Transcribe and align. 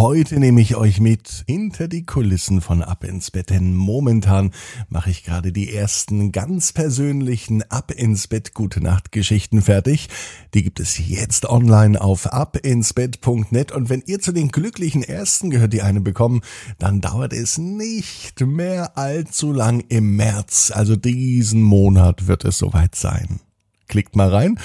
Heute 0.00 0.40
nehme 0.40 0.62
ich 0.62 0.76
euch 0.76 0.98
mit 0.98 1.44
hinter 1.46 1.86
die 1.86 2.06
Kulissen 2.06 2.62
von 2.62 2.82
Ab 2.82 3.04
ins 3.04 3.30
Bett, 3.30 3.50
denn 3.50 3.74
momentan 3.74 4.50
mache 4.88 5.10
ich 5.10 5.24
gerade 5.24 5.52
die 5.52 5.74
ersten 5.74 6.32
ganz 6.32 6.72
persönlichen 6.72 7.62
Ab 7.70 7.90
ins 7.90 8.26
Bett 8.26 8.54
Gute 8.54 8.80
Nacht 8.80 9.12
Geschichten 9.12 9.60
fertig. 9.60 10.08
Die 10.54 10.62
gibt 10.62 10.80
es 10.80 10.96
jetzt 11.06 11.44
online 11.44 12.00
auf 12.00 12.32
abinsbett.net 12.32 13.72
und 13.72 13.90
wenn 13.90 14.02
ihr 14.06 14.20
zu 14.20 14.32
den 14.32 14.48
glücklichen 14.48 15.02
Ersten 15.02 15.50
gehört, 15.50 15.74
die 15.74 15.82
eine 15.82 16.00
bekommen, 16.00 16.40
dann 16.78 17.02
dauert 17.02 17.34
es 17.34 17.58
nicht 17.58 18.40
mehr 18.40 18.96
allzu 18.96 19.52
lang 19.52 19.84
im 19.90 20.16
März, 20.16 20.72
also 20.74 20.96
diesen 20.96 21.60
Monat 21.60 22.26
wird 22.26 22.46
es 22.46 22.56
soweit 22.56 22.94
sein. 22.94 23.40
Klickt 23.86 24.16
mal 24.16 24.30
rein 24.30 24.58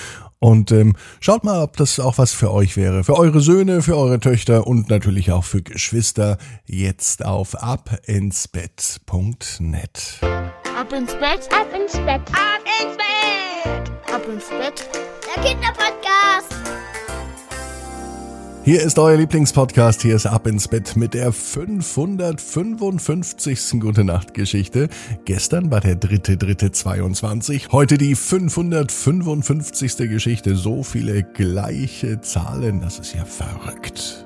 und 0.46 0.71
ähm, 0.71 0.96
schaut 1.21 1.43
mal, 1.43 1.64
ob 1.64 1.75
das 1.75 2.00
auch 2.00 2.20
was 2.20 2.32
für 2.32 2.52
euch 2.52 2.77
wäre. 2.77 3.04
Für 3.04 3.18
eure 3.18 3.39
Söhne, 3.39 3.82
für 3.82 3.98
eure 3.98 4.20
Töchter 4.20 4.68
und 4.68 4.91
natürlich 4.91 5.32
auch 5.32 5.44
für 5.44 5.64
Geschwister. 5.64 6.38
Jetzt 6.68 7.26
auf 7.26 7.63
abinsbett.net. 7.63 10.20
Ab 10.21 10.94
ins 10.94 11.13
Bett, 11.13 11.49
ab 11.52 11.68
ins 11.76 11.94
Bett, 11.94 12.21
ab 12.30 12.62
ins 12.80 12.95
Bett, 12.95 13.91
ab 14.13 14.21
ins 14.31 14.49
Bett. 14.49 14.88
Der 15.35 15.44
Kinderpodcast. 15.44 16.55
Hier 18.66 18.82
ist 18.82 18.98
euer 18.98 19.16
Lieblingspodcast. 19.16 20.02
Hier 20.02 20.16
ist 20.16 20.26
Ab 20.26 20.48
ins 20.48 20.68
Bett 20.68 20.96
mit 20.96 21.14
der 21.14 21.32
555. 21.32 23.80
Gute 23.80 24.04
Nacht 24.04 24.34
Geschichte. 24.34 24.90
Gestern 25.24 25.70
war 25.70 25.82
der 25.82 25.96
dritte, 25.96 26.36
dritte 26.36 26.72
22. 26.72 27.68
Heute 27.72 28.00
die 28.00 28.16
555. 28.16 29.98
Geschichte. 30.10 30.55
So 30.55 30.82
viele 30.82 31.22
gleiche 31.22 32.22
Zahlen. 32.22 32.82
Das 32.82 32.98
ist 32.98 33.14
ja 33.14 33.24
verrückt. 33.24 34.26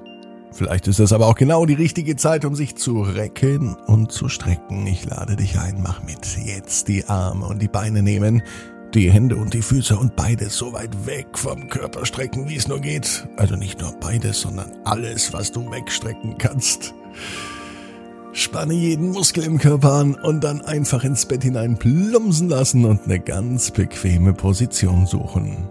Vielleicht 0.54 0.88
ist 0.88 1.00
das 1.00 1.14
aber 1.14 1.28
auch 1.28 1.36
genau 1.36 1.66
die 1.66 1.74
richtige 1.74 2.16
Zeit, 2.16 2.46
um 2.46 2.56
sich 2.56 2.76
zu 2.76 3.02
recken 3.02 3.76
und 3.88 4.14
zu 4.14 4.30
strecken. 4.30 4.88
Ich 4.88 5.06
lade 5.06 5.36
dich 5.36 5.60
ein, 5.60 5.82
mach 5.82 6.02
mit. 6.04 6.38
Jetzt 6.46 6.88
die 6.88 7.04
Arme 7.06 7.46
und 7.46 7.62
die 7.62 7.68
Beine 7.68 8.02
nehmen 8.02 8.42
die 8.94 9.12
Hände 9.12 9.36
und 9.36 9.54
die 9.54 9.62
Füße 9.62 9.98
und 9.98 10.16
beides 10.16 10.58
so 10.58 10.74
weit 10.74 11.06
weg 11.06 11.28
vom 11.34 11.68
Körper 11.70 12.06
strecken, 12.06 12.50
wie 12.50 12.56
es 12.56 12.68
nur 12.68 12.80
geht. 12.80 13.28
Also 13.38 13.56
nicht 13.56 13.80
nur 13.80 13.92
beides, 14.00 14.42
sondern 14.42 14.72
alles, 14.84 15.34
was 15.34 15.52
du 15.52 15.70
wegstrecken 15.72 16.38
kannst. 16.38 16.94
Spanne 18.32 18.74
jeden 18.74 19.12
Muskel 19.12 19.44
im 19.44 19.58
Körper 19.58 19.94
an 19.94 20.16
und 20.16 20.44
dann 20.44 20.62
einfach 20.62 21.04
ins 21.04 21.26
Bett 21.26 21.44
hinein 21.44 21.78
plumpsen 21.78 22.50
lassen 22.50 22.86
und 22.86 23.06
eine 23.06 23.20
ganz 23.20 23.72
bequeme 23.72 24.34
Position 24.34 25.06
suchen. 25.06 25.68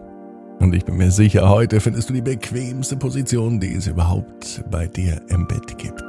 Und 0.58 0.74
ich 0.74 0.84
bin 0.84 0.96
mir 0.96 1.12
sicher, 1.12 1.48
heute 1.48 1.80
findest 1.80 2.10
du 2.10 2.14
die 2.14 2.20
bequemste 2.20 2.96
Position, 2.96 3.60
die 3.60 3.74
es 3.74 3.86
überhaupt 3.86 4.64
bei 4.70 4.88
dir 4.88 5.20
im 5.28 5.46
Bett 5.46 5.78
gibt. 5.78 6.02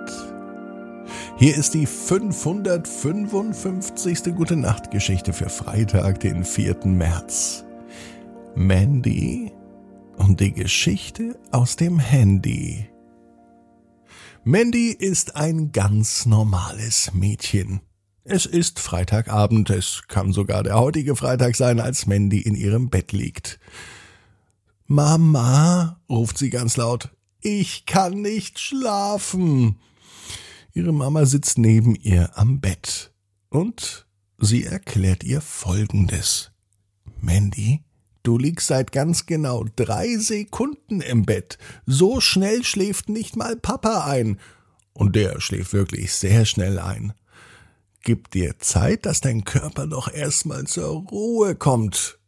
Hier 1.39 1.55
ist 1.55 1.73
die 1.73 1.85
555. 1.85 4.35
Gute 4.35 4.57
Nacht 4.57 4.91
Geschichte 4.91 5.31
für 5.31 5.47
Freitag, 5.47 6.19
den 6.19 6.43
4. 6.43 6.79
März. 6.83 7.63
Mandy 8.55 9.53
und 10.17 10.41
die 10.41 10.51
Geschichte 10.51 11.39
aus 11.51 11.77
dem 11.77 11.97
Handy. 11.97 12.89
Mandy 14.43 14.89
ist 14.89 15.37
ein 15.37 15.71
ganz 15.71 16.25
normales 16.25 17.13
Mädchen. 17.13 17.79
Es 18.25 18.45
ist 18.45 18.81
Freitagabend, 18.81 19.69
es 19.69 20.01
kann 20.09 20.33
sogar 20.33 20.63
der 20.63 20.77
heutige 20.77 21.15
Freitag 21.15 21.55
sein, 21.55 21.79
als 21.79 22.05
Mandy 22.05 22.41
in 22.41 22.55
ihrem 22.55 22.89
Bett 22.89 23.13
liegt. 23.13 23.61
Mama, 24.87 26.01
ruft 26.09 26.37
sie 26.37 26.49
ganz 26.49 26.75
laut, 26.75 27.15
ich 27.39 27.85
kann 27.85 28.21
nicht 28.21 28.59
schlafen. 28.59 29.77
Ihre 30.73 30.93
Mama 30.93 31.25
sitzt 31.25 31.57
neben 31.57 31.95
ihr 31.95 32.37
am 32.37 32.59
Bett 32.59 33.11
und 33.49 34.05
sie 34.37 34.65
erklärt 34.65 35.23
ihr 35.23 35.41
Folgendes. 35.41 36.51
Mandy, 37.19 37.83
du 38.23 38.37
liegst 38.37 38.67
seit 38.67 38.91
ganz 38.91 39.25
genau 39.25 39.65
drei 39.75 40.17
Sekunden 40.17 41.01
im 41.01 41.25
Bett. 41.25 41.57
So 41.85 42.21
schnell 42.21 42.63
schläft 42.63 43.09
nicht 43.09 43.35
mal 43.35 43.55
Papa 43.55 44.05
ein. 44.05 44.39
Und 44.93 45.15
der 45.15 45.41
schläft 45.41 45.73
wirklich 45.73 46.13
sehr 46.13 46.45
schnell 46.45 46.77
ein. 46.77 47.13
Gib 48.03 48.31
dir 48.31 48.59
Zeit, 48.59 49.05
dass 49.05 49.21
dein 49.21 49.43
Körper 49.43 49.87
doch 49.87 50.11
erstmal 50.11 50.65
zur 50.65 50.87
Ruhe 50.87 51.55
kommt. 51.55 52.19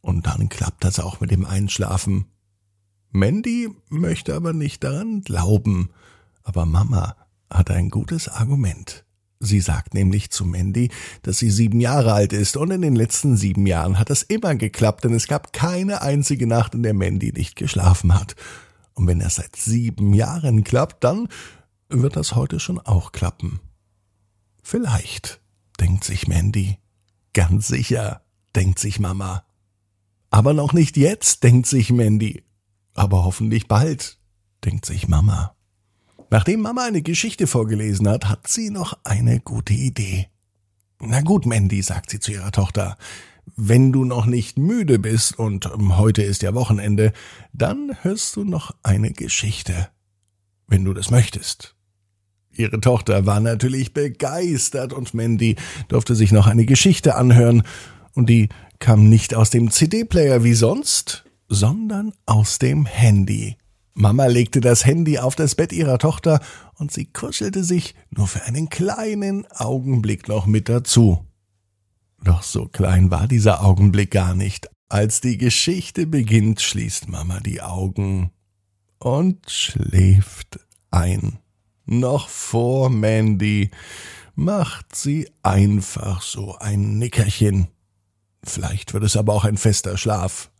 Und 0.00 0.26
dann 0.26 0.48
klappt 0.48 0.84
das 0.84 1.00
auch 1.00 1.20
mit 1.20 1.30
dem 1.30 1.44
Einschlafen. 1.44 2.26
Mandy 3.10 3.68
möchte 3.88 4.34
aber 4.34 4.52
nicht 4.52 4.84
daran 4.84 5.20
glauben. 5.20 5.90
Aber 6.42 6.66
Mama 6.66 7.16
hat 7.50 7.70
ein 7.70 7.90
gutes 7.90 8.28
Argument. 8.28 9.04
Sie 9.40 9.60
sagt 9.60 9.94
nämlich 9.94 10.30
zu 10.30 10.44
Mandy, 10.44 10.90
dass 11.22 11.38
sie 11.38 11.50
sieben 11.50 11.80
Jahre 11.80 12.12
alt 12.12 12.32
ist 12.32 12.56
und 12.56 12.70
in 12.72 12.82
den 12.82 12.96
letzten 12.96 13.36
sieben 13.36 13.66
Jahren 13.66 13.98
hat 13.98 14.10
das 14.10 14.22
immer 14.22 14.56
geklappt, 14.56 15.04
denn 15.04 15.14
es 15.14 15.28
gab 15.28 15.52
keine 15.52 16.02
einzige 16.02 16.46
Nacht, 16.46 16.74
in 16.74 16.82
der 16.82 16.94
Mandy 16.94 17.32
nicht 17.32 17.54
geschlafen 17.54 18.14
hat. 18.14 18.34
Und 18.94 19.06
wenn 19.06 19.20
das 19.20 19.36
seit 19.36 19.54
sieben 19.54 20.12
Jahren 20.12 20.64
klappt, 20.64 21.04
dann 21.04 21.28
wird 21.88 22.16
das 22.16 22.34
heute 22.34 22.58
schon 22.58 22.80
auch 22.80 23.12
klappen. 23.12 23.60
Vielleicht, 24.62 25.40
denkt 25.78 26.02
sich 26.04 26.26
Mandy. 26.26 26.78
Ganz 27.32 27.68
sicher, 27.68 28.22
denkt 28.56 28.80
sich 28.80 28.98
Mama. 28.98 29.44
Aber 30.30 30.52
noch 30.52 30.72
nicht 30.72 30.96
jetzt, 30.96 31.44
denkt 31.44 31.66
sich 31.66 31.90
Mandy. 31.90 32.42
Aber 32.94 33.24
hoffentlich 33.24 33.68
bald, 33.68 34.18
denkt 34.64 34.84
sich 34.84 35.06
Mama. 35.06 35.54
Nachdem 36.30 36.60
Mama 36.60 36.84
eine 36.84 37.02
Geschichte 37.02 37.46
vorgelesen 37.46 38.08
hat, 38.08 38.28
hat 38.28 38.48
sie 38.48 38.70
noch 38.70 38.98
eine 39.04 39.40
gute 39.40 39.72
Idee. 39.72 40.28
Na 41.00 41.22
gut, 41.22 41.46
Mandy, 41.46 41.80
sagt 41.82 42.10
sie 42.10 42.20
zu 42.20 42.32
ihrer 42.32 42.52
Tochter, 42.52 42.98
wenn 43.56 43.92
du 43.92 44.04
noch 44.04 44.26
nicht 44.26 44.58
müde 44.58 44.98
bist 44.98 45.38
und 45.38 45.66
ähm, 45.66 45.96
heute 45.96 46.22
ist 46.22 46.42
ja 46.42 46.54
Wochenende, 46.54 47.12
dann 47.52 47.96
hörst 48.02 48.36
du 48.36 48.44
noch 48.44 48.74
eine 48.82 49.12
Geschichte, 49.12 49.88
wenn 50.66 50.84
du 50.84 50.92
das 50.92 51.10
möchtest. 51.10 51.74
Ihre 52.50 52.80
Tochter 52.80 53.24
war 53.24 53.40
natürlich 53.40 53.94
begeistert 53.94 54.92
und 54.92 55.14
Mandy 55.14 55.56
durfte 55.88 56.14
sich 56.14 56.32
noch 56.32 56.46
eine 56.46 56.66
Geschichte 56.66 57.14
anhören, 57.14 57.62
und 58.14 58.28
die 58.28 58.48
kam 58.80 59.08
nicht 59.08 59.34
aus 59.34 59.50
dem 59.50 59.70
CD-Player 59.70 60.42
wie 60.42 60.54
sonst, 60.54 61.24
sondern 61.46 62.12
aus 62.26 62.58
dem 62.58 62.84
Handy. 62.84 63.56
Mama 64.00 64.26
legte 64.26 64.60
das 64.60 64.86
Handy 64.86 65.18
auf 65.18 65.34
das 65.34 65.56
Bett 65.56 65.72
ihrer 65.72 65.98
Tochter 65.98 66.38
und 66.74 66.92
sie 66.92 67.06
kuschelte 67.06 67.64
sich 67.64 67.96
nur 68.10 68.28
für 68.28 68.44
einen 68.44 68.68
kleinen 68.68 69.44
Augenblick 69.50 70.28
noch 70.28 70.46
mit 70.46 70.68
dazu. 70.68 71.26
Doch 72.22 72.44
so 72.44 72.66
klein 72.66 73.10
war 73.10 73.26
dieser 73.26 73.64
Augenblick 73.64 74.12
gar 74.12 74.36
nicht. 74.36 74.70
Als 74.88 75.20
die 75.20 75.36
Geschichte 75.36 76.06
beginnt, 76.06 76.60
schließt 76.60 77.08
Mama 77.08 77.40
die 77.40 77.60
Augen 77.60 78.30
und 79.00 79.50
schläft 79.50 80.60
ein. 80.92 81.40
Noch 81.84 82.28
vor 82.28 82.90
Mandy 82.90 83.72
macht 84.36 84.94
sie 84.94 85.28
einfach 85.42 86.22
so 86.22 86.56
ein 86.58 86.98
Nickerchen. 86.98 87.66
Vielleicht 88.44 88.94
wird 88.94 89.02
es 89.02 89.16
aber 89.16 89.34
auch 89.34 89.44
ein 89.44 89.56
fester 89.56 89.98
Schlaf. 89.98 90.52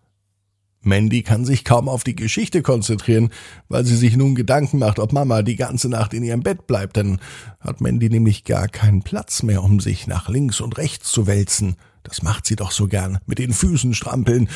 Mandy 0.88 1.22
kann 1.22 1.44
sich 1.44 1.64
kaum 1.64 1.88
auf 1.88 2.02
die 2.02 2.16
Geschichte 2.16 2.62
konzentrieren, 2.62 3.30
weil 3.68 3.84
sie 3.84 3.96
sich 3.96 4.16
nun 4.16 4.34
Gedanken 4.34 4.78
macht, 4.78 4.98
ob 4.98 5.12
Mama 5.12 5.42
die 5.42 5.56
ganze 5.56 5.88
Nacht 5.88 6.14
in 6.14 6.24
ihrem 6.24 6.42
Bett 6.42 6.66
bleibt, 6.66 6.96
dann 6.96 7.20
hat 7.60 7.80
Mandy 7.80 8.08
nämlich 8.08 8.44
gar 8.44 8.66
keinen 8.68 9.02
Platz 9.02 9.42
mehr, 9.42 9.62
um 9.62 9.78
sich 9.80 10.06
nach 10.06 10.28
links 10.28 10.60
und 10.60 10.78
rechts 10.78 11.10
zu 11.10 11.26
wälzen. 11.26 11.76
Das 12.02 12.22
macht 12.22 12.46
sie 12.46 12.56
doch 12.56 12.70
so 12.70 12.88
gern, 12.88 13.18
mit 13.26 13.38
den 13.38 13.52
Füßen 13.52 13.94
strampeln 13.94 14.48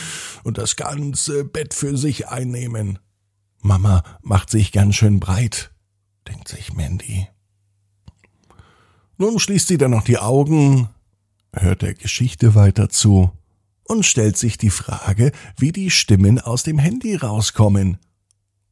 und 0.42 0.59
das 0.59 0.76
ganze 0.76 1.44
Bett 1.44 1.75
für 1.75 1.97
sich 1.97 2.28
einnehmen. 2.28 2.98
Mama 3.60 4.03
macht 4.22 4.50
sich 4.50 4.72
ganz 4.72 4.97
schön 4.97 5.21
breit, 5.21 5.71
denkt 6.27 6.48
sich 6.48 6.72
Mandy. 6.72 7.28
Nun 9.18 9.39
schließt 9.39 9.68
sie 9.68 9.78
dann 9.78 9.91
noch 9.92 10.04
die 10.04 10.18
Augen, 10.18 10.89
hört 11.53 11.83
der 11.83 11.95
Geschichte 11.95 12.54
weiter 12.54 12.89
zu 12.89 13.30
und 13.84 14.05
stellt 14.05 14.37
sich 14.37 14.59
die 14.59 14.71
Frage, 14.71 15.33
wie 15.57 15.73
die 15.73 15.91
Stimmen 15.91 16.39
aus 16.39 16.63
dem 16.63 16.79
Handy 16.79 17.17
rauskommen. 17.17 17.99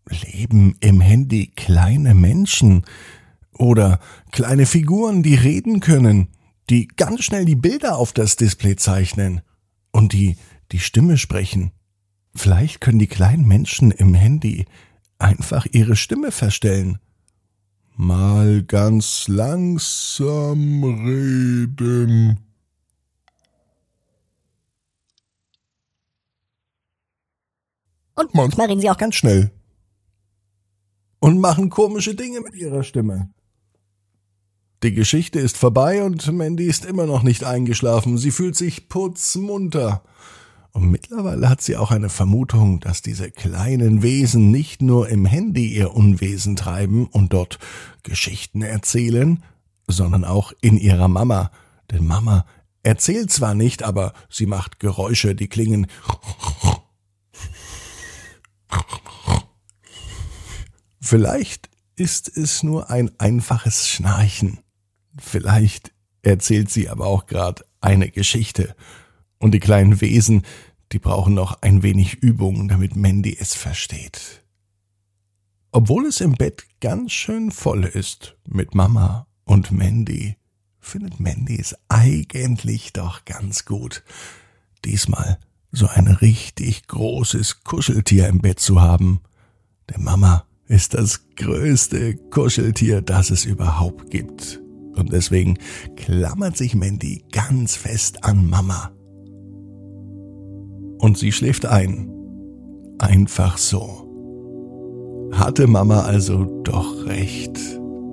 Leben 0.09 0.77
im 0.81 1.01
Handy 1.01 1.53
kleine 1.55 2.15
Menschen 2.15 2.85
oder 3.53 4.01
kleine 4.33 4.67
Figuren, 4.67 5.23
die 5.23 5.35
reden 5.35 5.81
können, 5.81 6.29
die 6.69 6.89
ganz 6.89 7.25
schnell 7.25 7.45
die 7.45 7.57
Bilder 7.57 7.97
auf 7.97 8.13
das 8.13 8.37
Display 8.37 8.77
zeichnen 8.77 9.43
und 9.93 10.13
die 10.13 10.37
die 10.73 10.79
Stimme 10.79 11.19
sprechen. 11.19 11.73
Vielleicht 12.35 12.81
können 12.81 12.99
die 12.99 13.07
kleinen 13.07 13.47
Menschen 13.47 13.91
im 13.91 14.15
Handy 14.15 14.67
einfach 15.19 15.67
ihre 15.73 15.97
Stimme 15.97 16.31
verstellen. 16.31 16.99
Mal 17.97 18.63
ganz 18.63 19.29
langsam 19.29 20.85
reden. 20.85 22.50
Und 28.21 28.35
manchmal 28.35 28.67
reden 28.67 28.83
sie 28.83 28.91
auch 28.91 28.99
ganz 28.99 29.15
schnell. 29.15 29.51
und 31.21 31.39
machen 31.39 31.71
komische 31.71 32.15
Dinge 32.15 32.41
mit 32.41 32.55
ihrer 32.55 32.83
Stimme. 32.83 33.31
Die 34.83 34.95
Geschichte 34.95 35.39
ist 35.39 35.59
vorbei 35.59 36.03
und 36.03 36.31
Mandy 36.33 36.65
ist 36.65 36.87
immer 36.87 37.07
noch 37.07 37.23
nicht 37.23 37.45
eingeschlafen. 37.45 38.17
Sie 38.17 38.31
fühlt 38.31 38.57
sich 38.57 38.89
putzmunter. 38.89 40.03
Und 40.73 40.91
mittlerweile 40.91 41.49
hat 41.51 41.61
sie 41.61 41.77
auch 41.77 41.91
eine 41.91 42.09
Vermutung, 42.09 42.81
dass 42.81 43.03
diese 43.03 43.31
kleinen 43.31 44.03
Wesen 44.03 44.51
nicht 44.51 44.81
nur 44.81 45.09
im 45.09 45.27
Handy 45.27 45.75
ihr 45.75 45.95
Unwesen 45.95 46.57
treiben 46.57 47.07
und 47.07 47.33
dort 47.33 47.59
Geschichten 48.03 48.63
erzählen, 48.63 49.43
sondern 49.87 50.25
auch 50.25 50.53
in 50.63 50.79
ihrer 50.79 51.09
Mama. 51.09 51.51
Denn 51.91 52.07
Mama 52.07 52.47
erzählt 52.83 53.31
zwar 53.31 53.55
nicht, 53.55 53.83
aber 53.83 54.15
sie 54.31 54.47
macht 54.47 54.79
Geräusche, 54.81 55.35
die 55.35 55.49
klingen 55.49 55.89
Vielleicht 61.01 61.71
ist 61.97 62.35
es 62.37 62.63
nur 62.63 62.91
ein 62.91 63.11
einfaches 63.19 63.89
Schnarchen. 63.89 64.59
Vielleicht 65.19 65.93
erzählt 66.23 66.71
sie 66.71 66.89
aber 66.89 67.07
auch 67.07 67.27
gerade 67.27 67.65
eine 67.81 68.11
Geschichte. 68.11 68.77
Und 69.39 69.53
die 69.53 69.61
kleinen 69.61 70.01
Wesen, 70.01 70.43
die 70.93 70.99
brauchen 70.99 71.35
noch 71.35 71.63
ein 71.63 71.83
wenig 71.83 72.15
Übung, 72.15 72.69
damit 72.69 72.97
Mandy 72.97 73.37
es 73.39 73.55
versteht. 73.55 74.43
Obwohl 75.73 76.07
es 76.07 76.21
im 76.21 76.33
Bett 76.33 76.65
ganz 76.81 77.13
schön 77.13 77.51
voll 77.51 77.85
ist 77.85 78.37
mit 78.47 78.75
Mama 78.75 79.27
und 79.45 79.71
Mandy, 79.71 80.37
findet 80.81 81.21
Mandy 81.21 81.59
es 81.59 81.77
eigentlich 81.89 82.93
doch 82.93 83.25
ganz 83.25 83.65
gut, 83.65 84.03
diesmal 84.85 85.39
so 85.71 85.87
ein 85.87 86.09
richtig 86.09 86.89
großes 86.89 87.63
Kuscheltier 87.63 88.27
im 88.27 88.41
Bett 88.41 88.59
zu 88.59 88.81
haben. 88.81 89.21
Der 89.89 90.01
Mama 90.01 90.45
ist 90.71 90.95
das 90.95 91.27
größte 91.35 92.15
Kuscheltier, 92.31 93.03
das 93.03 93.31
es 93.31 93.45
überhaupt 93.45 94.09
gibt. 94.11 94.63
Und 94.95 95.13
deswegen 95.13 95.59
klammert 95.97 96.57
sich 96.57 96.77
Mandy 96.77 97.25
ganz 97.33 97.75
fest 97.75 98.23
an 98.23 98.49
Mama. 98.49 98.93
Und 100.99 101.19
sie 101.19 101.33
schläft 101.33 101.67
ein. 101.67 102.09
Einfach 103.01 103.59
so. 103.59 104.07
Hatte 105.33 105.67
Mama 105.67 106.03
also 106.03 106.45
doch 106.63 107.05
recht. 107.05 107.59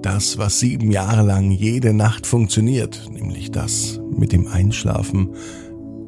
Das, 0.01 0.39
was 0.39 0.59
sieben 0.59 0.89
Jahre 0.89 1.21
lang 1.23 1.51
jede 1.51 1.93
Nacht 1.93 2.25
funktioniert, 2.25 3.07
nämlich 3.11 3.51
das 3.51 3.99
mit 4.09 4.31
dem 4.31 4.47
Einschlafen, 4.47 5.29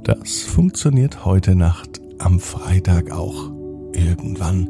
das 0.04 0.42
funktioniert 0.42 1.26
heute 1.26 1.56
Nacht 1.56 2.02
am 2.18 2.40
Freitag 2.40 3.12
auch. 3.12 3.52
Irgendwann 3.94 4.70